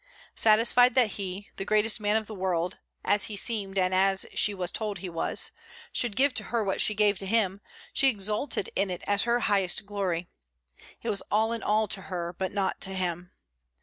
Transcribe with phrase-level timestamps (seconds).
[0.33, 4.51] Satisfied that he, the greatest man of the world, as he seemed and as she
[4.51, 5.51] was told he was,
[5.93, 7.61] should give to her what she gave to him,
[7.93, 10.27] she exulted in it as her highest glory.
[11.03, 13.29] It was all in all to her; but not to him.